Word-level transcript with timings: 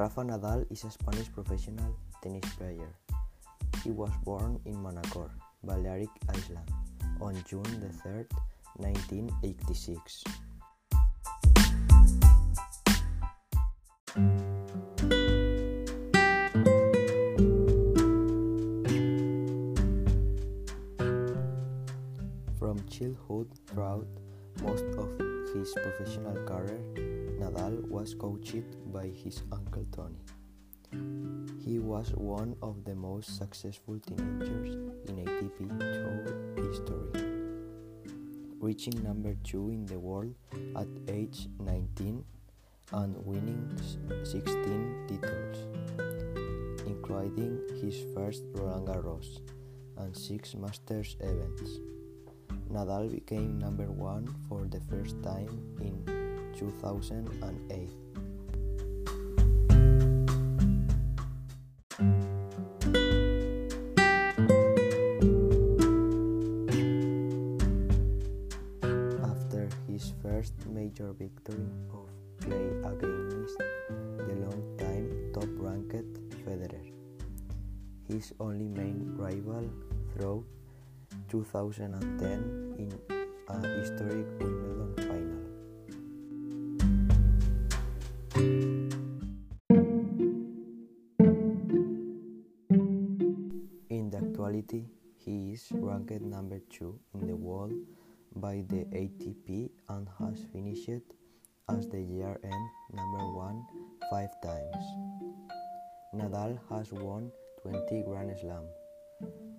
Rafa 0.00 0.22
Nadal 0.22 0.64
is 0.72 0.82
a 0.84 0.90
Spanish 0.90 1.30
professional 1.30 1.94
tennis 2.22 2.48
player. 2.56 2.88
He 3.84 3.90
was 3.90 4.08
born 4.24 4.58
in 4.64 4.76
Manacor, 4.76 5.28
Balearic 5.62 6.08
Island, 6.26 6.72
on 7.20 7.36
June 7.46 7.68
the 7.84 7.92
3rd, 8.00 8.24
1986. 8.76 10.24
From 22.58 22.80
childhood 22.88 23.48
throughout 23.66 24.08
most 24.62 24.84
of 24.96 25.10
his 25.52 25.68
professional 25.76 26.40
career, 26.48 27.19
Nadal 27.40 27.88
was 27.88 28.12
coached 28.12 28.68
by 28.92 29.06
his 29.06 29.40
uncle 29.50 29.86
Toni. 29.96 30.20
He 31.64 31.78
was 31.78 32.12
one 32.12 32.54
of 32.60 32.84
the 32.84 32.94
most 32.94 33.38
successful 33.38 33.98
teenagers 33.98 34.76
in 35.08 35.24
ATP 35.24 35.56
Tour 35.80 36.36
history, 36.60 37.40
reaching 38.60 39.02
number 39.02 39.34
2 39.44 39.70
in 39.70 39.86
the 39.86 39.98
world 39.98 40.34
at 40.76 40.86
age 41.08 41.48
19 41.60 42.22
and 42.92 43.16
winning 43.24 43.72
16 44.22 45.08
titles, 45.08 45.64
including 46.86 47.58
his 47.80 48.04
first 48.14 48.44
Roland 48.52 48.86
Garros 48.86 49.40
and 49.96 50.14
six 50.14 50.54
Masters 50.54 51.16
events. 51.20 51.80
Nadal 52.70 53.10
became 53.10 53.58
number 53.58 53.90
one 53.90 54.28
for 54.46 54.66
the 54.68 54.80
first 54.92 55.16
time 55.22 55.48
in 55.80 56.19
2008. 56.56 57.90
After 69.22 69.68
his 69.86 70.12
first 70.22 70.54
major 70.68 71.12
victory 71.12 71.68
of 71.92 72.08
play 72.40 72.68
against 72.84 73.58
the 74.16 74.34
long-time 74.46 75.32
top-ranked 75.34 76.06
Federer, 76.44 76.86
his 78.08 78.32
only 78.40 78.68
main 78.68 79.14
rival 79.16 79.68
throughout 80.12 80.44
2010 81.28 82.74
in 82.78 82.92
a 83.48 83.66
historic 83.80 84.26
Wimbledon 84.38 84.94
final. 84.96 85.39
Actuality, 94.50 94.82
he 95.24 95.52
is 95.52 95.68
ranked 95.70 96.20
number 96.22 96.58
2 96.70 96.98
in 97.14 97.28
the 97.28 97.36
world 97.36 97.72
by 98.34 98.64
the 98.66 98.82
ATP 98.90 99.70
and 99.88 100.08
has 100.18 100.42
finished 100.52 101.06
as 101.68 101.86
the 101.86 102.00
year-end 102.00 102.66
number 102.92 103.24
1 103.32 103.64
five 104.10 104.30
times. 104.42 104.84
Nadal 106.12 106.58
has 106.68 106.92
won 106.92 107.30
20 107.62 108.02
Grand 108.02 108.36
Slam, 108.40 108.66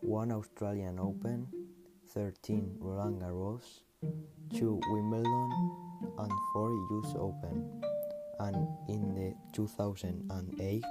1 0.00 0.32
Australian 0.32 0.98
Open, 0.98 1.46
13 2.12 2.74
Roland 2.80 3.22
Garros, 3.22 3.82
2 4.52 4.80
Wimbledon, 4.90 5.50
and 6.18 6.32
4 6.54 6.72
US 6.90 7.14
Open. 7.14 7.70
And 8.40 8.66
in 8.88 9.14
the 9.14 9.32
2008, 9.52 10.82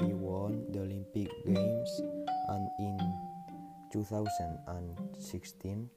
he 0.00 0.14
won 0.14 0.64
the 0.72 0.80
Olympic 0.80 1.28
Games, 1.44 2.00
and 2.48 2.68
in 2.78 2.98
2016, 3.92 5.90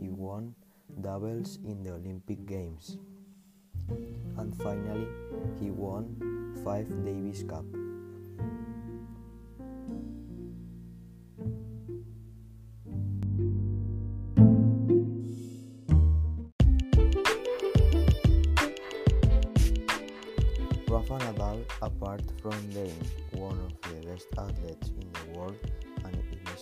he 0.00 0.08
won 0.10 0.54
doubles 1.00 1.58
in 1.64 1.82
the 1.84 1.92
Olympic 1.92 2.46
Games. 2.46 2.98
And 4.36 4.54
finally, 4.62 5.08
he 5.60 5.70
won 5.70 6.16
5 6.64 7.04
Davis 7.04 7.42
Cup. 7.42 7.64
Rafa 20.88 21.18
Nadal, 21.24 21.58
apart 21.80 22.22
from 22.42 22.58
being 22.72 22.96
one 23.32 23.58
of 23.60 23.72
the 23.82 23.94
best 24.08 24.26
athletes 24.36 24.88
in 25.00 25.08
the 25.12 25.24
world 25.37 25.37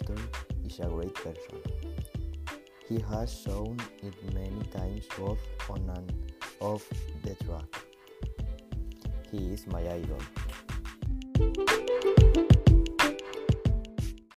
and 0.08 0.20
is 0.64 0.78
a 0.80 0.86
great 0.86 1.14
person. 1.14 1.60
He 2.88 2.98
has 3.10 3.32
shown 3.32 3.78
it 4.02 4.14
many 4.34 4.62
times 4.72 5.06
both 5.18 5.38
on 5.68 5.90
and 5.96 6.12
off 6.60 6.88
the 7.22 7.34
track. 7.44 7.64
He 9.30 9.52
is 9.52 9.66
my 9.66 9.80
idol. 9.80 10.20